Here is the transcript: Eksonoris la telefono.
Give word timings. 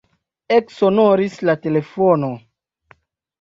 Eksonoris 0.55 1.35
la 1.49 1.55
telefono. 1.67 2.31